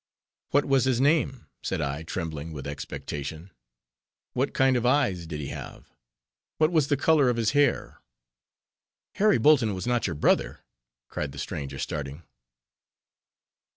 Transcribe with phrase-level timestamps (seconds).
[0.49, 3.51] "What was his name?" said I, trembling with expectation;
[4.33, 5.93] "what kind of eyes did he have?
[6.57, 8.01] what was the color of his hair?"
[9.17, 10.61] "Harry Bolton was not your brother?"
[11.07, 12.23] cried the stranger, starting.